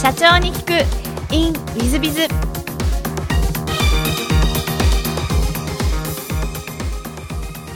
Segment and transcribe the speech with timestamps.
[0.00, 2.20] 社長に聞く in ウィズビズ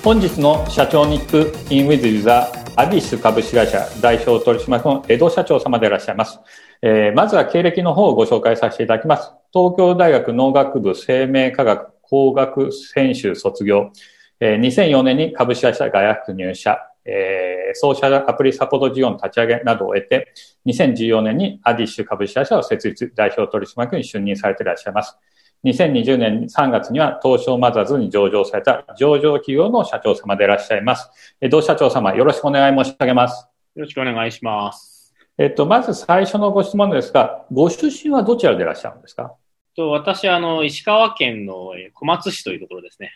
[0.05, 6.39] 本日の社長に聞く in ウィズビズはアビス株式会社代表取締役の江戸社長様でいらっしゃいます。
[6.81, 9.33] えー、まずは経歴の方をご紹介させていただきます。
[9.53, 13.91] 東京大学農学部生命科学工学専修卒業。
[14.39, 16.92] えー、2004年に株式会社ガヤフ入社。
[17.05, 20.33] えー、ソーシャルアプリサポート事業の立ち上げなどを得て、
[20.67, 25.17] 2014年にアディッシュ株式会社を設立、代表取締役に就任されていらっしゃいます。
[25.65, 31.09] 2020年3月には東証マザーズに上場された上場企業の社長様でいらっしゃいます。
[31.41, 33.47] え同社長様、よろしくお願い申し上げます。
[33.77, 35.15] よろしくお願いします。
[35.39, 39.35] えっと、まず最初のご質問ですが、ご出身はどちらでいらっしゃるんですか？
[39.75, 43.13] と私、あの、石川県の小松市というところですね。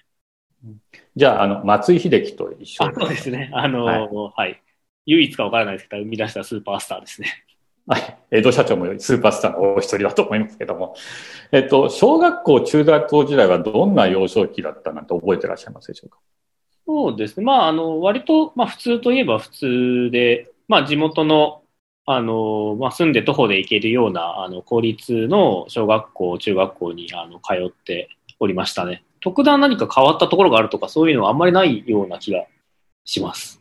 [1.15, 3.51] じゃあ、あの、松井秀喜と一緒そうですね。
[3.53, 4.63] あの、はい、はい。
[5.07, 7.29] 唯一かわからないですけど、生み出したスーパースターですね。
[7.87, 8.19] はい。
[8.33, 10.97] 江戸社長もスーパースターのお一人だと思いますけども。
[11.53, 16.19] えっと、小学校中学校時代はどんな幼少期だったなんて覚えてらっしゃいますでしょうか？
[16.85, 17.47] そうですね。
[17.47, 21.63] まあ、あの、割と、まあ、普通といえば普通で、まあ、地元の、
[22.05, 28.09] あの、まあ、住んで徒歩で行けるような、あの、公立の小学校、中学校に、あの、通って
[28.41, 29.05] おりましたね。
[29.27, 32.45] 特段何か変わったところがあるとか、そういうのはあんまりないような気が
[33.05, 33.61] します。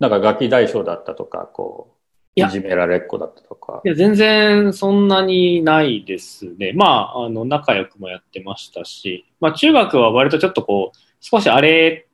[0.00, 1.94] なんかガキ大将だったとか、こ
[2.34, 3.82] う、いじめられっ子だったとか。
[3.84, 6.72] いや、全然そんなにないですね。
[6.72, 12.06] まあ、あの、仲良くもやってましたし、まあ、中学は割とちょっとこう、少し荒れ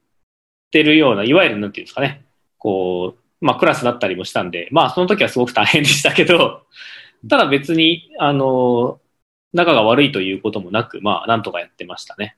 [0.73, 2.25] てるような、いわゆるなんていうんですかね、
[2.59, 6.63] こう、まあ、クラスだったりもしたんで、まあ、その時はすごく大変でしたけど、
[7.29, 8.99] ただ別に、あの、
[9.53, 12.37] 仲が悪いということもなく、まあ、なんとかやってましたね。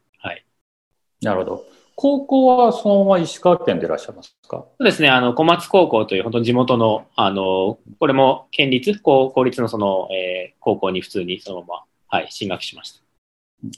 [1.25, 1.35] はい。
[1.35, 1.65] なるほど。
[1.97, 4.57] 高校はそのまま石川県でいらっしゃいますか？
[4.57, 5.11] そうですね。
[5.11, 11.85] あの、小松高校という本当に地元の、あの、これも県立、公公立のその、えー、高校に普通にそのまま、
[12.19, 13.01] はい、進学しました。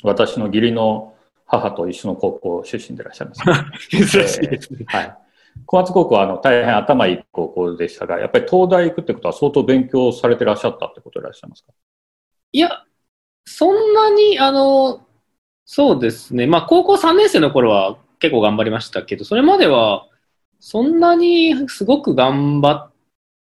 [0.05, 1.15] 私の義理の
[1.47, 3.43] 母と一緒の高校出身でいらっしゃいます。
[3.91, 4.85] 珍しいですね。
[4.87, 5.19] はい。
[5.67, 11.73] 小松高校はあの大変頭いい高校でしたが、やっぱり東大行くってことは相当勉強されてらっしゃったってことでいらっしゃいますか？
[12.53, 12.85] いや、
[13.45, 15.05] そんなに、あの、
[15.65, 16.47] そうですね。
[16.47, 20.07] まあ、高校3年生の頃は結構頑張りましたけど、それまでは、
[20.61, 22.93] そんなにすごく頑張っ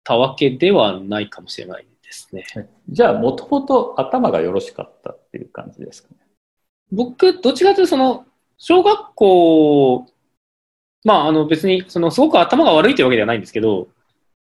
[0.05, 2.45] たわけではないかもしれないですね。
[2.89, 6.17] じゃあ、もともと頭がよろしかったっていう感じですかね。
[6.91, 10.07] 僕、どっちかというと、その、小学校、
[11.05, 13.89] まあ、あの別に、その、すごく頭が悪いというわけではないんですけど、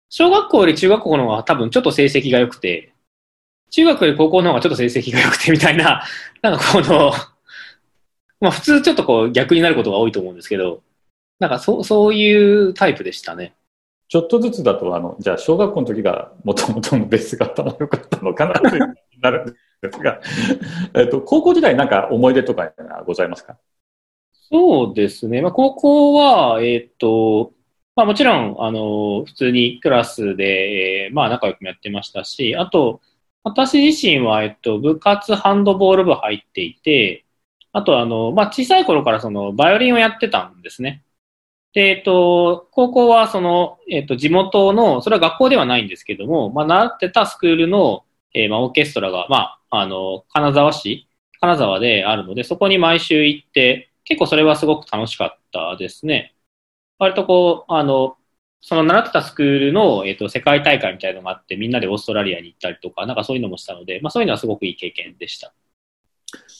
[0.08, 2.92] 小学校より中学校の方が多分ちょっと成績が良くて、
[3.70, 6.04] 中学より高校の方がちょっと成績が良くてみたいな、
[6.42, 7.12] なんかこの
[8.42, 10.82] まあ普通ちょっとこう逆になることが多いと思うんですけど、
[11.38, 13.54] なんかそそういうタイプでしたね。
[14.08, 18.62] ちょっとずつだと、あの、じゃあ小学校の時がもともとのベースが頭良かったのかなと
[19.22, 20.20] なるんですが、
[21.00, 22.72] えっと、高校時代なんか思い出とか
[23.06, 23.56] ございますか？
[24.32, 25.40] そうですね。
[25.40, 27.52] まあ高校は、えっ、と、
[27.94, 33.00] まあもちろん、あの、普通にクラスで、えー、まあ仲良くもやってましたし、あと、
[33.44, 37.24] 私自身は、えっと、部活ハンドボール部入っていて、
[37.72, 41.04] あとあの、まあ、小さい頃からその、バイオリンをやってたんですね。
[41.72, 51.08] で、えっと、高校はその、えっと、地元の、それは学校ではないんですけども、まあ、習ってたスクールの、えー、まあ、オーケストラが、まあ、あの、金沢市、
[51.40, 56.34] 金沢であるので、そこに毎週行って、結構それはすごく楽しかったですね。
[56.98, 58.16] 割とこう、あの、
[58.60, 65.52] その習ってたスクールの、えっと、世界大会みたいなのがあって、みんなでオーストラリアに行ったりとか、なんかそういうのもしたので、まあそういうのはすごくいい経験でした。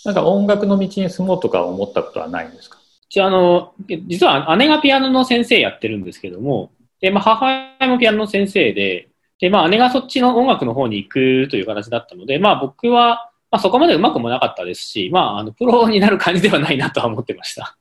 [0.04, 2.78] なんか音楽の道に進もうとか思ったことはないんですか？
[3.08, 3.74] じゃあの、
[4.06, 7.46] 実は姉がピアノの先生やってるんですけども、で、まあ母
[7.80, 17.76] 親もピアノの先生で、で、まあ姉がそっちの音楽の方に行くという形だったので、まあ僕は、まあそこまでうまくもなかったですし、まああの、プロになる感じではないなとは思ってました。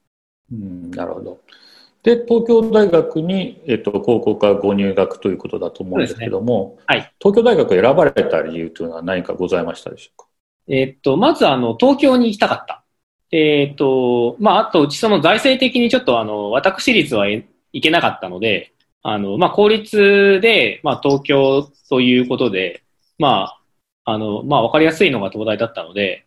[0.52, 1.40] うん、なるほど。
[2.04, 10.28] で、東京大学に、えっと、高校からご入学ということだと思うんですけども、ね、はい、東京大学を選ばれた理由というのは何かございましたでしょうか？
[10.72, 12.86] えっと、まずあの、東京に行きたかった。
[13.32, 17.46] えっと、まあ、あと、うちその財政的にちょっとあの、私立は行
[17.82, 18.74] けなかったので、
[19.04, 22.84] あの、まあ、公立で、まあ、東京ということで、
[23.20, 23.58] ま
[24.06, 26.26] あ、あの、まあ、わかりやすいのが東大だったので、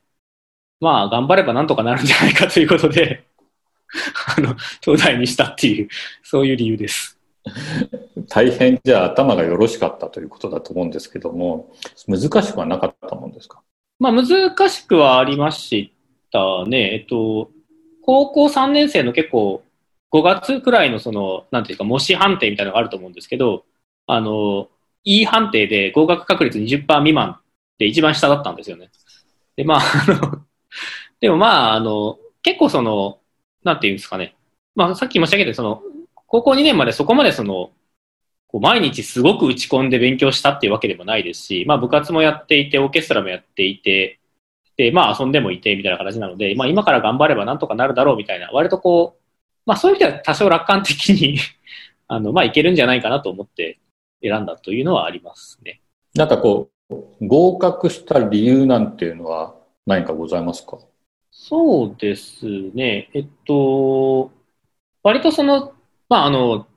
[0.80, 3.24] まあ、頑張ればなんとかなるんじゃないかということで、
[4.36, 5.88] あの、東大にしたっていう、
[6.22, 7.18] そういう理由です。
[8.28, 11.72] 大変じゃあ頭がよろしかったということだと思うんですけども、
[12.08, 13.62] 難しくはなかったもんですか？
[14.04, 15.90] まあ、難しくはありまし
[16.30, 16.92] たね。
[16.92, 17.50] えっと、
[18.02, 19.64] 高校3年生の結構、
[20.10, 23.64] 5月くらいのその、なんていうか、模試判定みたいなのがあると思うんですけど、
[24.06, 24.68] あの、
[25.04, 27.40] E 判定で合格確率20%未満
[27.78, 28.90] で一番下だったんですよね。
[29.56, 30.42] で、まあ、あの、
[31.20, 33.20] でもまあ、あの、結構その、
[33.62, 34.36] なんていうんですかね。
[34.74, 35.82] まあ、さっき申し上げたその、
[36.26, 37.70] 高校2年までそこまでその、
[38.54, 44.20] こう毎日すごく打ち込んで勉強したっていうわけでもないですし、まあ部活もやっていて、オーケストラもやっていて、
[44.76, 49.22] で、まあ遊んでもいてみたいな形なので、まあ今から頑張ればなんとかなるだろうみたいな、割とこう、
[49.66, 51.36] まあそういう意味では多少楽観的に
[52.06, 53.80] あの、まあいけるんじゃないかなと思って
[54.22, 55.80] 選んだというのはありますね。
[56.14, 56.94] なんかこう、
[57.26, 60.78] 合格した理由なんていうのは何かございますか？
[61.32, 63.10] そうですね。
[63.14, 64.30] えっと、
[65.02, 65.72] 割とその、
[66.08, 66.68] まああの、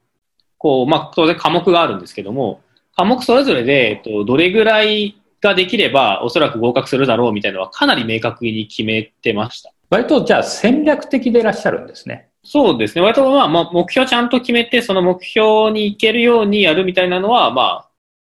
[0.57, 2.61] こう、まあ当然科目があるんですけども、
[2.95, 9.71] 科目それぞれで、えっと、どれぐらいができればおそらく合格するだろうみたいなのはかなり明確に決めてました。
[9.89, 12.29] 割とじゃあ戦略的でいらっしゃるんですね。
[12.43, 13.01] そうですね。
[13.01, 17.89] 割とまあ、目標ちゃんと決めて、その目標に行けるようにやるみたいなのは、ま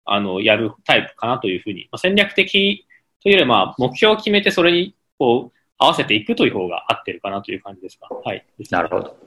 [0.06, 2.85] あ、あの、やるタイプかなというふうに、まあ、戦略的
[3.23, 8.09] というよりまあ、目標を決めてそれに、こう、合わせていくという方が合ってるかなという感じですか。
[8.12, 8.45] はい。
[8.69, 9.18] なるほど。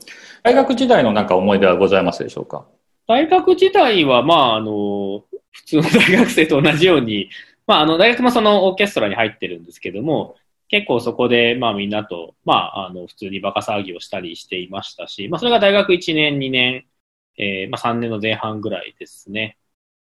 [0.43, 2.67] 大学時代のなんか思い出はございますでしょうか？
[3.07, 7.29] 大学時代は、まあ、あの、普通の大学生と同じように、
[7.67, 10.37] まあ、あの、大学もそのオーケストラに入ってるんですけども、
[10.69, 16.87] 結構そこで、まあみんなと、まあ、あの、普通にバカ騒ぎをしたりしていましたし、まあそれが大学1年、2年、
[17.37, 19.59] えー、まあ3年の前半ぐらいですね。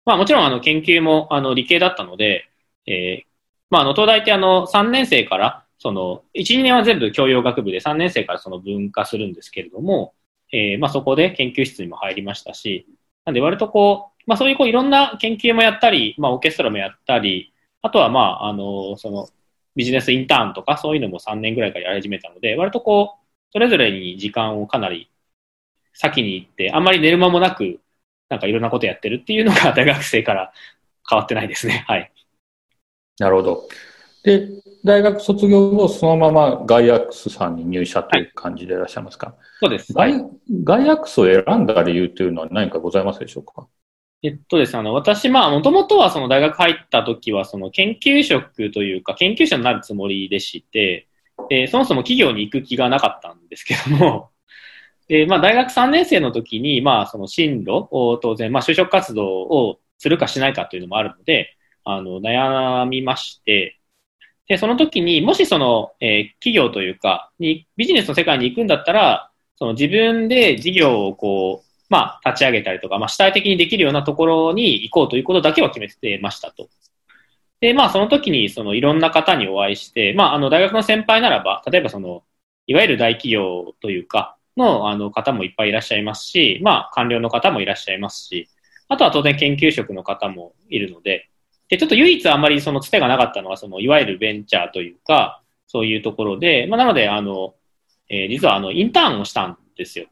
[0.06, 2.50] まあもちろんあの研究もあの理系だったので、
[2.86, 3.28] えー、
[3.70, 10.14] まああの東大ってあの3年生からその1、2年は全部教養学部で3年生からその分化するんですけれども、
[10.52, 12.88] えー、まあそこで研究室にも入りましたし、
[13.26, 19.28] なんで割とこう、まあそういうこういろんな研究もやったり、まあオーケストラもやったり、あとはまああの、その
[19.76, 25.10] ビジネスインターンとかそういうのも3年ぐらいからやり始めたので、割とこう、それぞれに時間をかなり
[25.94, 27.80] 先に行って、あんまり寝る間もなく、
[28.30, 30.54] なんかいろんなことやってるっていうのが大学生から
[31.10, 31.86] 変わってないですね。
[31.88, 32.12] はい。
[33.20, 33.68] なるほど。
[34.24, 34.50] で、
[34.84, 39.94] 大学卒業後、そのままガイアックスさんに入社という感じでいらっしゃいますか、はい、そうです。
[39.94, 40.14] ガイ
[40.64, 43.68] ガイアックスを選んだ理由というのは何かございますでしょうか？
[44.24, 51.08] えっとですね、あの、私、まあ、もともとはその大学入った時は、その研究職というか、研究者になるつもりでして、
[51.50, 54.30] で、そもそも企業に行く気がなかったんですけども、
[55.08, 63.81] で、 まあ、大学3年生の時に、まあ、その進路を当然、まあ、就職活動をするかしないかというのもあるので、あの、悩みまして、
[64.52, 76.68] で、その時に、もしその、えー、企業というか、に、ビジネスの世界に行くんだったら、その自分で事業をこう、まあ、立ち上げたりとか、まあ、主体的にできるようなところに行こうということだけは決めてましたと。
[77.62, 82.24] で、まあ、その時に、その、いろんな方にお会いして、まあ、あの、大学の先輩ならば、例えばその、
[82.68, 88.50] いわゆる大企業というか、の、あの、方もいっぱいいらっしゃいますし、まあ、官僚の方もいらっしゃいますし、
[88.90, 91.31] あとは当然研究職の方もいるので、
[91.72, 97.56] で、ちょっと唯一あんまりそのつてがなかったのは、その、いわゆるベンチャーというか、そういうところで、まあ、なので、あの、
[98.10, 100.08] えー、実はあの、インターンをしたんですよ。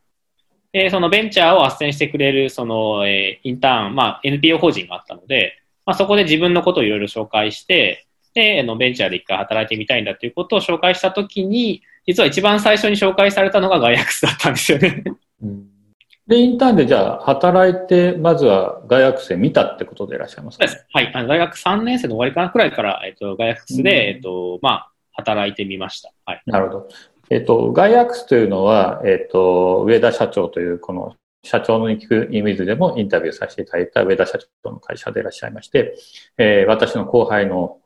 [0.72, 15.04] で、そのベンチャーを斡旋してくれる、その、えー、インターン、まあ、NPO 法人があったので、まあ、そこで自分のことをいろいろ紹介して、で、あの、ベンチャーで一回働いてみたいんだということを紹介したときに、実は一番最初に紹介されたのがガイアクスだったんですよね
[15.44, 15.79] うん
[16.30, 20.68] で、インターンでじゃあ、働いて、まずは大学生見たってことでいらっしゃいますか？
[20.68, 20.88] そうです。
[20.94, 21.12] はい。
[21.16, 26.12] あの大学3年生の終わりかなくらいから、えっと、大学生で、えっと、まあ、働いてみました。
[26.26, 26.42] はい。
[26.45, 26.88] なるほど。
[27.31, 35.95] えっと、ガイアックスというのは、えっと、上田社長というこの社長の聞くイメージでもインタビューさせていただいた上田社長の会社でいらっしゃいまして、
[36.38, 37.80] えー、私の後輩の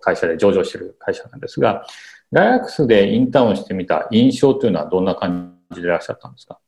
[0.00, 1.84] 会社で上場している会社なんですが、
[2.32, 6.58] ガイアックスでインターンをしてみた印象というのはどんな感じでいらっしゃったんですか？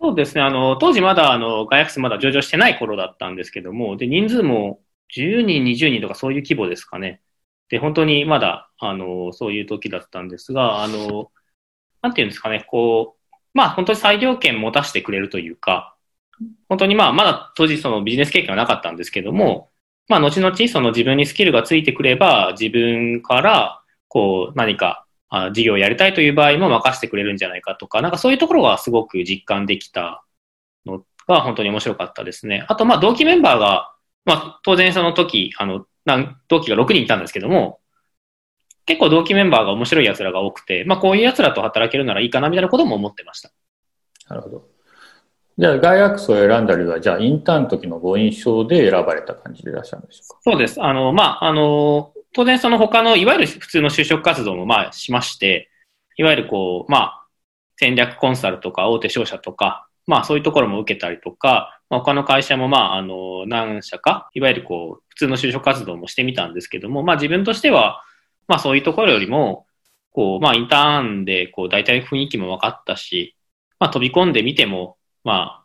[0.00, 0.42] そうですね。
[0.42, 7.20] あの、当時まだ、あの、ガイアクスまだ上場してない頃だったんですけども、で、人数も10人、20人とかそういう規模ですかね。
[7.68, 11.32] で、本当にまだ、あの、そういう時だったんですが、あの、
[12.02, 15.96] なんていうんですかね、こう、まあ本当に裁量権持たせてくれるというか、
[16.68, 19.72] 本当にまあまだ当時そのビジネス経験はなかったんですけども、
[20.08, 30.24] まあ後々その自分にスキルがついてくれば自分からこう何かあ事業をやりたいという場合も任せてくれるんじゃないかとか、なんかそういうところがすごく実感できた
[30.86, 32.64] のが本当に面白かったですね。
[32.68, 33.92] あとまあ同期メンバーが、
[34.24, 35.86] まあ当然その時、あの、
[36.48, 37.80] 同期が6人いたんですけども、
[38.86, 43.50] 結構同期メンバーが面白い奴らが多くて、まあこういう奴らと働けるならいいかなみたいなことも思ってました。
[44.28, 44.64] なるほど。
[45.58, 50.40] じゃあ、ガイアックスを選んだりは、じゃあ、インターンの時のご印象で選ばれた感じでいらっしゃるんでしょうか？
[50.42, 50.80] そうです。
[50.80, 55.70] あの、まあ、あの、当然その他の、いわゆる普通の就職活動もまあしまして、
[56.16, 57.26] いわゆるこう、まあ、
[57.76, 68.04] 戦略コンサルとか大手商社とか、まあそういうところも受けたりとか、まあ、他の会社もまああの何社か、いわゆるこう普通の就職活動もしてみたんですけども、まあ自分としては、
[68.46, 69.66] まあそういうところよりも、
[70.12, 73.34] こう、まあインターンでこう大体雰囲気も分かったし、
[73.80, 75.64] まあ飛び込んでみても、ま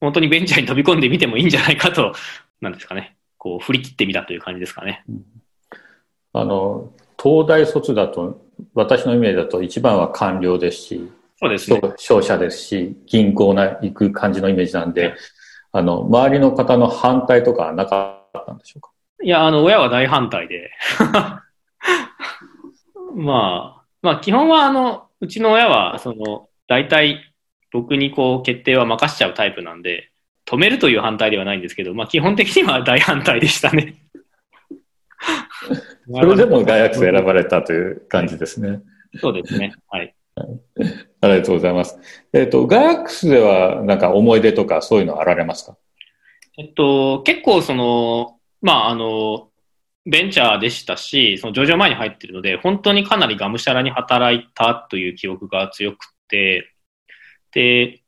[0.00, 2.14] 本当にベンチャーに飛び込んでみてもいいんじゃないかと、
[2.62, 5.04] なんですかね、こう振り切ってみたという感じですかね。
[6.32, 8.40] あの、東大卒だと、
[8.74, 11.80] 私のイメージだと一番は官僚ですし、そうですね。
[11.96, 15.14] 商社ですし、銀行な行く感じのイメージなんで、
[15.72, 18.90] あの、周りの方の反対とかはなかったんでしょうか？
[19.22, 20.70] いや、あの、親は大反対で。
[23.14, 27.32] まあ、まあ、基本は、あの、うちの親は、その、大体、
[27.72, 30.10] 僕にこう、決定は任しちゃうタイプなんで、
[30.46, 33.96] 止めるという反対ではないんですけど、まあ、基本的には大反対でしたね。
[36.12, 38.80] それでも大学生選ばれたという感じですね。
[39.20, 39.72] そうですね。
[39.88, 40.14] はい。
[41.20, 41.98] ありがとうございます。
[42.32, 45.76] えっ、ー、と、ガヤックスではなんか思い出とかそういうのあられますか？
[46.58, 49.48] えっと、結構その、まあ、あの、
[50.06, 56.72] ベンチャーでしたし、その上場前に入ってるので、本当にかなりがむしゃらに働いたという記憶が強くて、
[57.52, 58.00] で、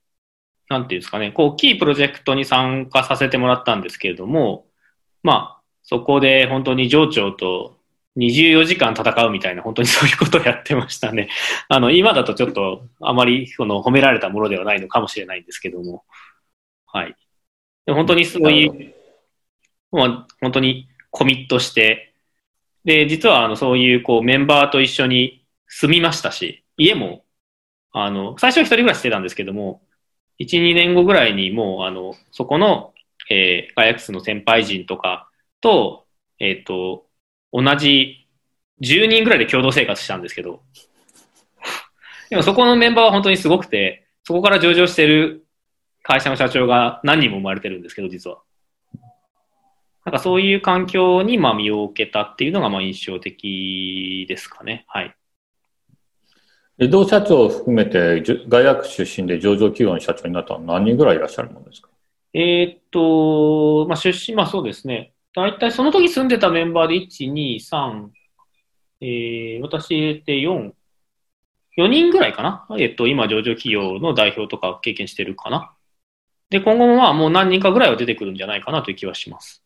[0.69, 4.67] なんていうんですかね、こう、キープロジェクトに参加させてもらったんですけれども、
[5.23, 7.77] まあ、そこで本当に上長と
[8.17, 11.29] 24時間戦うみたいな、本当にそういうことをやってましたね。
[11.69, 16.05] あの、今だとちょっとあまりその褒められたものではないのかもしれないんですけども。
[16.87, 17.17] はい。
[17.87, 18.95] で本当にそういう、
[19.91, 22.15] まあ、本当にコミットして、
[22.85, 27.25] で、実はあの、そういうこうメンバーと一緒に住みましたし、家も、
[27.93, 29.83] あの、最初は一人暮らししてたんですけども、
[30.39, 32.93] 1、2年後ぐらいにもう、あの、そこの、
[33.31, 36.07] えー、ガイアクスの先輩人とかと、
[36.39, 37.07] えっ、ー、と、
[37.53, 38.27] 同じ
[38.81, 40.63] 10人ぐらいで共同生活したんですけど、
[42.31, 45.45] でもそこのメンバーは本当にすごくて、そこから上場してる
[46.03, 48.39] 会社の社長が何人も生まれてるんですけど、実は。
[50.05, 54.85] なんかそういう環境にまあ身を置けたっていうのがまあ印象的ですかね。
[54.89, 55.15] はい。
[56.79, 61.89] 江戸社長を含めて、外学出身で上場企業の社長になったのは何人ぐらいいらっしゃるものですか？
[62.35, 65.12] えー、っと、まあ、出身、まあそうですね。
[65.35, 68.09] 大体その時住んでたメンバーで1、2、3、
[69.01, 70.73] えー、私入れて4、
[71.79, 72.67] 4人ぐらいかな？
[72.79, 75.73] えっと、今上場企業の代表とか経験してるかな？
[76.51, 79.63] で、今後もまあもう何人かぐらいは出てくるんじゃないかなという気はします。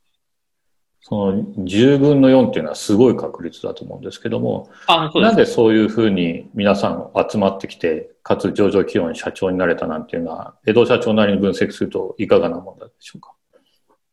[1.00, 13.34] その10分の4っていうのはすごい確率だと思うんですけども、あそうなんでそういうふうに皆さん集まってきて、かつ上場企業に社長になれたなんていうのは、江戸社長なりに分析するといかがなものでしょうか？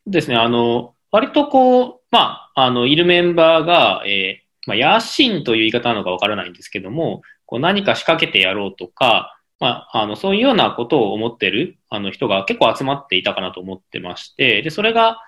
[0.06, 15.18] ですね、あの、割とこう、まあ、あの、いるメンバーが、えー、まあ、野心という言い方なのかわからないんですけども、こう何か仕掛けてやろうとか、まあ、あの、そういうようなことを思ってる、あの人が結構集まっていたかなと思ってまして、で、それが、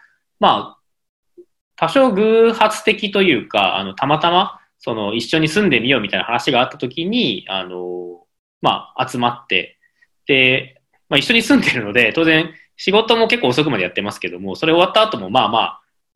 [0.41, 1.45] まあ、
[1.77, 8.25] 多少偶発的というか、あの、たまたま、その、一緒に住んでみようみたいな話があった時に、あの、
[8.61, 9.79] まあ、集まって、
[10.27, 15.59] で、まあ、一緒に住んでるので、当然、仕事も結構遅くまでやってますけども、それ終わった後もまあま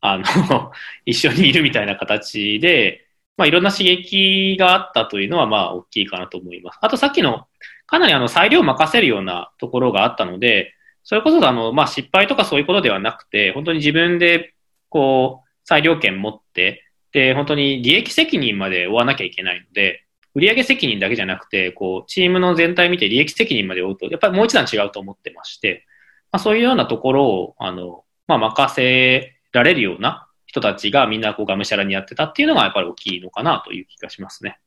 [0.01, 0.71] あ、あの
[1.05, 3.05] 一緒にいるみたいな形で、
[3.37, 6.79] まあいろんな刺激があったというのはまあ大きいかなと思います。
[6.81, 7.47] あとさっきの、
[7.87, 14.53] かなりあの裁量を任せるようなところがあったので、それこそあの、まあ失敗とかそういうことではなくて、本当に自分で
[14.91, 25.85] こう、裁量権持って、で、本当に利益責任まで負わなきゃいけないので、売上責任だけじゃなくて、こう、チームの全体見て利益責任まで負うと、やっぱりもう一段違うと思ってまして、
[26.31, 34.59] まあ、そういうようなところを、あの、まあ、任せられるような人たちがみんなこうがむしゃらにやってたっていうのがやっぱり大きいのかなという気がしますね。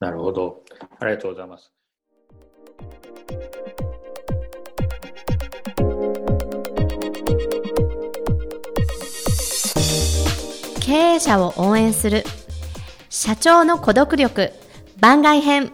[0.00, 0.62] なるほど。
[0.98, 1.72] ありがとうございます。
[10.80, 12.24] 経営者を応援する
[13.10, 14.52] 社長の孤独力
[15.00, 15.70] 番外編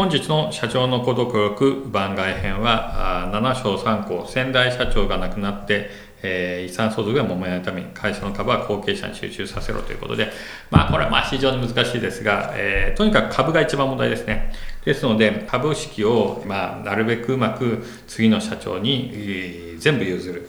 [0.00, 5.90] 本日の社長の孤独力番外編は7章3項先代社長が亡くなって、
[6.22, 10.30] えー、遺産相続が揉めないために会社の株は後継者に集中させろということで、
[10.70, 14.54] まあ、これはまあ非常に難しいですが、えー、とにかく株が一番問題ですね。
[14.86, 20.48] ですので株式を、まあ、なるべくうまく次の社長に、全部譲る。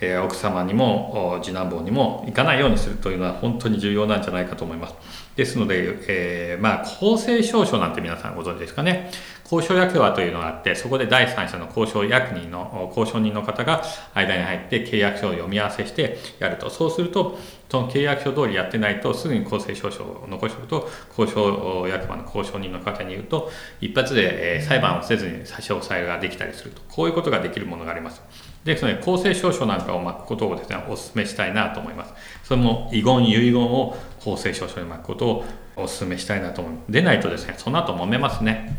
[0.00, 4.94] えー、奥様にも次男坊にも行かないようにするというのは本当に重要なんじゃないかと思います。
[5.36, 9.10] ですので、えー、まあ、公正証書なんて皆さんご存知ですかね。
[9.44, 13.82] 交渉役場というのがあって、そこで第三者の交渉役人の、交渉人の方が
[14.14, 16.68] 間に入って契約書を読み合わせしてやると。
[16.68, 17.38] そうすると、
[17.70, 23.50] その契約書通りやってないと、すぐに公正証書を残しておくと、交渉役場の交渉人の方に言うと、
[23.80, 26.82] 一発で、裁判をせずに差し押さえができたりすると。
[26.88, 28.55] こういうことができるものがあります。
[28.66, 32.12] ですの、公正証書なんかを巻くことをですね、お勧めしたいなと思います。
[32.44, 35.44] それも遺言、遺言を公正証書に巻くことを
[35.76, 36.92] お勧めしたいなと思います。
[36.92, 38.78] でないとですね、その後揉めますね。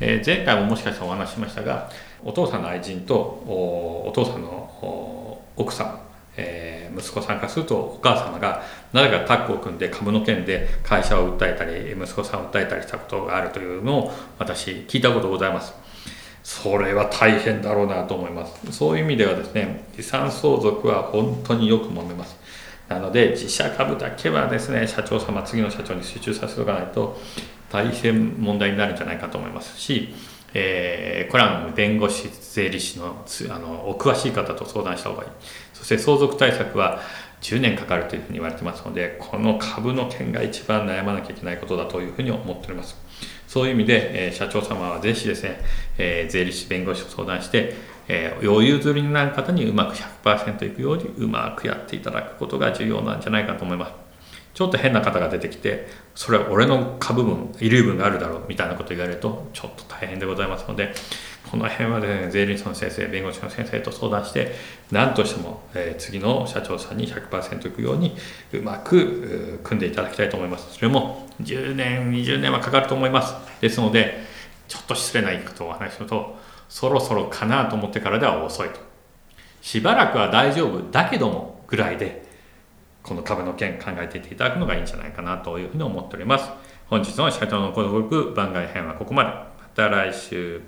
[0.00, 1.88] えー、前回ももしかしたらお話ししましたが
[2.24, 6.00] お父さんの愛人とお父さんの奥さん、
[6.36, 8.62] えー、息子さんからするとお母様が
[8.92, 15.74] 誰かタッグを組んで株の件で会社を訴えたり息子さんを訴えたりしたことがあるというのを私聞いたことございます
[16.44, 22.36] それは大変だろうなと思いますそういう意味ではですね遺産相続は本当によく揉めます
[22.88, 27.18] なので自社株だけはですね社長様次の社長に集中させておかないと
[27.74, 30.14] 大変問題になるんじゃないかと思いますし、
[30.54, 35.30] えー、これは弁護士、税理士のあのお詳しい方と相談した方がいい。
[35.72, 37.00] そして相続対策は
[37.40, 42.96] 10年かかるというふうに言われてますので、この株の件が一番悩まなきゃいけないことだというふうに思っております。
[43.54, 45.60] そういう意味で、えー、社長様はぜひですね、
[45.96, 47.74] えー、税理士、弁護士と相談して、
[48.08, 54.03] えー、余裕釣りになる方にうまく100%いくようにうまくやっていただくことが重要なんじゃないかと思います。
[54.54, 60.94] ちょっと変な方が出てきて、それは俺の株分、遺留分があるだろうみたいなこと言われると、ちょっと大変でございますので、
[61.50, 64.52] この辺はですね、税理士の先生、弁護士の先生と相談して、
[64.92, 68.16] 何としても、えー、次の社長さんに100%いくように、
[68.52, 70.74] うまく組んでいただきたいと思います。
[70.74, 73.34] それも10年、20年はかかると思います。
[73.60, 74.24] ですので、
[74.68, 76.36] ちょっと失礼な言い方をお話しすると、
[76.68, 78.80] そろそろかなと思ってからでは遅いと。
[79.62, 82.23] しばらくは大丈夫だけどもぐらいで、
[83.04, 86.48] この株の件考えていっていただくのがいいんじゃないかなというふうに思っております。
[86.86, 89.30] 本日の社長の孤独番外編はここまで。
[89.30, 90.62] また来週。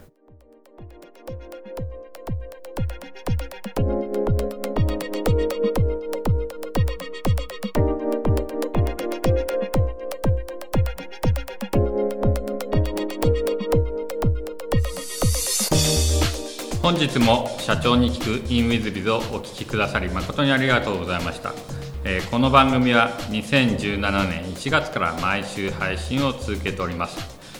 [16.82, 21.75] 本日も社長に聞く InWithBiz をお聞きくださり誠にありがとうございました。
[22.08, 23.98] えー、この番組は2017
[24.28, 27.18] 年1月から毎週配信を続けております。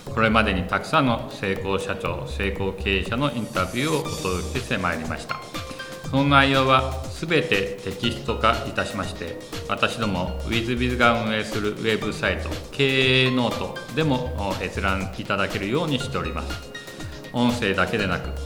[0.08, 5.40] これまでにたくさんの成功社長成功経営者のインタビューをお届けしてまいりました。
[6.08, 9.36] その内容は全てテキスト化いたしまして
[9.68, 16.70] 私ども WithBiz が運営するウェブサイト経営ノートでも閲覧いただけるようにしております。
[17.32, 18.45] 音声だけでなく